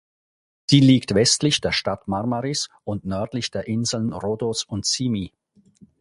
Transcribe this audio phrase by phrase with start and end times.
[0.67, 5.31] Sie liegt westlich der Stadt Marmaris und nördlich der Inseln Rhodos und Symi.